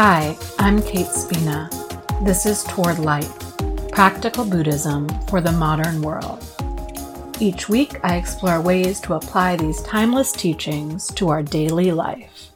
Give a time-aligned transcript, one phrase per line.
[0.00, 1.68] Hi, I'm Kate Spina.
[2.22, 3.28] This is Toward Light
[3.90, 6.40] Practical Buddhism for the Modern World.
[7.40, 12.52] Each week, I explore ways to apply these timeless teachings to our daily life.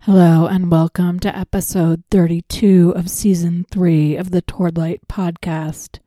[0.00, 5.98] Hello, and welcome to episode 32 of season 3 of the Toward Light podcast.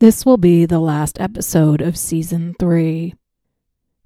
[0.00, 3.14] This will be the last episode of season 3.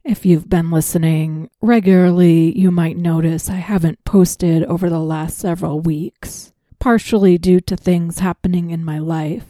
[0.09, 5.81] If you've been listening regularly, you might notice I haven't posted over the last several
[5.81, 9.45] weeks, partially due to things happening in my life,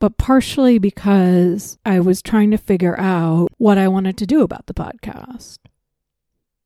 [0.00, 4.66] but partially because I was trying to figure out what I wanted to do about
[4.66, 5.58] the podcast.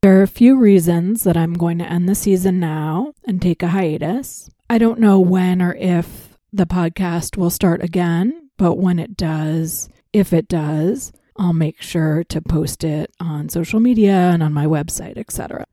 [0.01, 3.63] There are a few reasons that I'm going to end the season now and take
[3.63, 4.49] a hiatus.
[4.71, 9.91] I don't know when or if the podcast will start again, but when it does,
[10.15, 14.67] if it does, I'll make sure to post it on social media and on my
[14.67, 15.65] website, etc.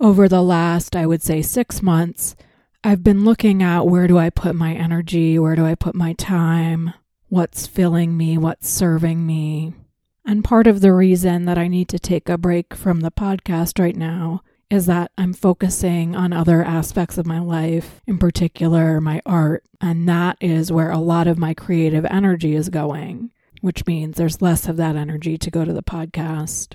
[0.00, 2.34] Over the last, I would say, six months,
[2.82, 6.14] I've been looking at where do I put my energy, where do I put my
[6.14, 6.94] time,
[7.28, 9.72] what's filling me, what's serving me.
[10.26, 13.78] And part of the reason that I need to take a break from the podcast
[13.78, 19.22] right now is that I'm focusing on other aspects of my life, in particular my
[19.24, 23.30] art, and that is where a lot of my creative energy is going
[23.60, 26.74] which means there's less of that energy to go to the podcast.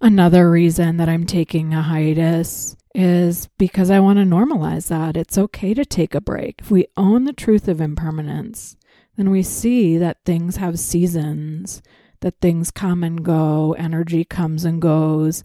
[0.00, 5.16] Another reason that I'm taking a hiatus is because I want to normalize that.
[5.16, 6.56] It's okay to take a break.
[6.60, 8.76] If we own the truth of impermanence,
[9.16, 11.82] then we see that things have seasons,
[12.20, 15.44] that things come and go, energy comes and goes.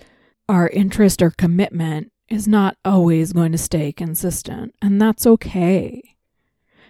[0.50, 6.17] Our interest or commitment is not always going to stay consistent, and that's okay.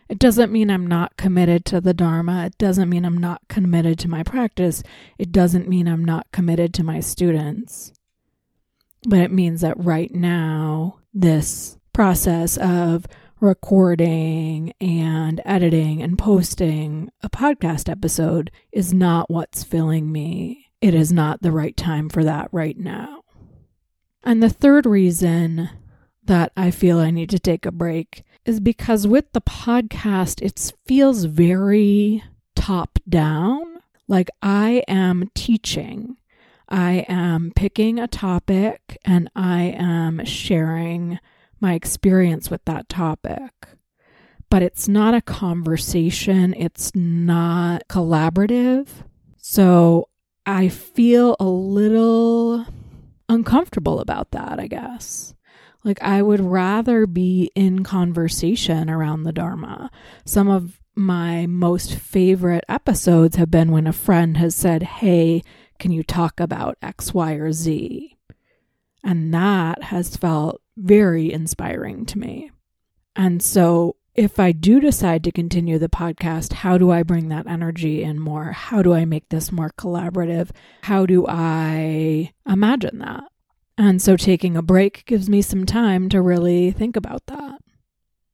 [0.10, 2.46] It doesn't mean I'm not committed to the Dharma.
[2.46, 4.84] It doesn't mean I'm not committed to my practice.
[5.18, 7.92] It doesn't mean I'm not committed to my students.
[9.08, 13.06] But it means that right now, this process of
[13.40, 20.68] recording and editing and posting a podcast episode is not what's filling me.
[20.82, 23.24] It is not the right time for that right now.
[24.24, 25.70] And the third reason
[26.24, 30.72] that I feel I need to take a break is because with the podcast, it
[30.86, 32.24] feels very
[32.56, 33.80] top down.
[34.08, 36.16] Like I am teaching,
[36.70, 41.20] I am picking a topic and I am sharing
[41.60, 43.52] my experience with that topic.
[44.50, 48.88] But it's not a conversation, it's not collaborative.
[49.38, 50.08] So
[50.46, 52.66] I feel a little
[53.28, 55.34] uncomfortable about that, I guess.
[55.84, 59.90] Like, I would rather be in conversation around the Dharma.
[60.26, 65.44] Some of my most favorite episodes have been when a friend has said, Hey,
[65.80, 68.18] can you talk about X, Y, or Z?
[69.04, 72.52] And that has felt very inspiring to me.
[73.16, 77.46] And so, if I do decide to continue the podcast, how do I bring that
[77.46, 78.52] energy in more?
[78.52, 80.50] How do I make this more collaborative?
[80.82, 83.26] How do I imagine that?
[83.78, 87.60] And so taking a break gives me some time to really think about that.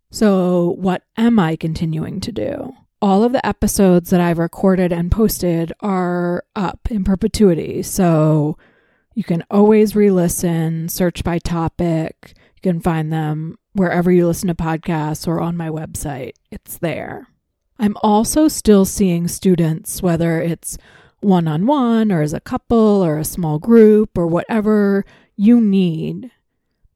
[0.10, 2.74] So, what am I continuing to do?
[3.02, 7.82] All of the episodes that I've recorded and posted are up in perpetuity.
[7.82, 8.58] So,
[9.16, 12.36] you can always re listen, search by topic.
[12.36, 16.34] You can find them wherever you listen to podcasts or on my website.
[16.52, 17.28] It's there.
[17.80, 20.78] I'm also still seeing students, whether it's
[21.22, 25.06] one on one or as a couple or a small group or whatever
[25.36, 26.32] you need.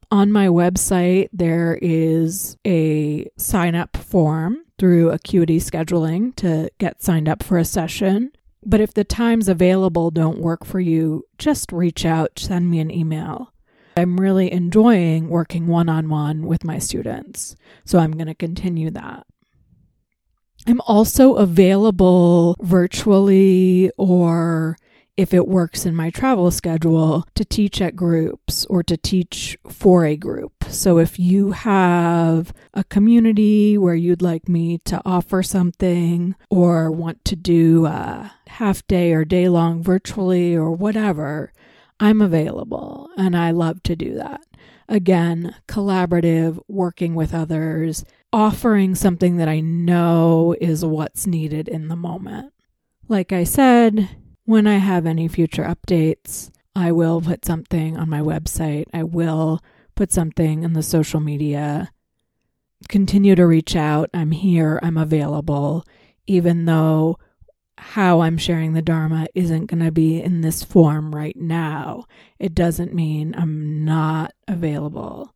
[0.10, 7.28] On my website, there is a sign up form through Acuity Scheduling to get signed
[7.28, 8.32] up for a session.
[8.66, 12.92] But if the times available don't work for you, just reach out, send me an
[12.92, 13.54] email.
[13.98, 18.92] I'm really enjoying working one on one with my students, so I'm going to continue
[18.92, 19.26] that.
[20.68, 24.78] I'm also available virtually or
[25.18, 30.06] if it works in my travel schedule, to teach at groups or to teach for
[30.06, 30.54] a group.
[30.70, 37.26] So if you have a community where you'd like me to offer something or want
[37.26, 41.52] to do a half day or day long virtually or whatever,
[42.00, 44.42] I'm available and I love to do that.
[44.88, 51.96] Again, collaborative, working with others, offering something that I know is what's needed in the
[51.96, 52.54] moment.
[53.10, 54.10] Like I said,
[54.48, 58.86] when I have any future updates, I will put something on my website.
[58.94, 59.60] I will
[59.94, 61.92] put something in the social media.
[62.88, 64.10] Continue to reach out.
[64.14, 64.80] I'm here.
[64.82, 65.84] I'm available.
[66.28, 67.18] Even though
[67.78, 72.06] how I'm sharing the Dharma isn't going to be in this form right now,
[72.40, 75.36] it doesn't mean I'm not available.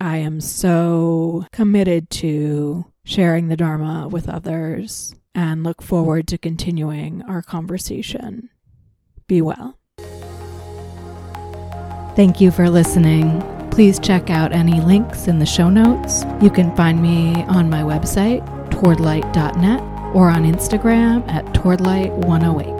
[0.00, 7.22] I am so committed to sharing the Dharma with others and look forward to continuing
[7.28, 8.50] our conversation.
[9.28, 9.78] Be well.
[12.16, 13.40] Thank you for listening.
[13.70, 16.24] Please check out any links in the show notes.
[16.42, 19.80] You can find me on my website, towardlight.net,
[20.12, 22.77] or on Instagram at towardlight108.